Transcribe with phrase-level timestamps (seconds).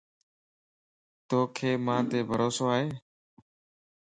[1.27, 1.55] توک
[1.85, 2.87] مانت بھروسو ائي؟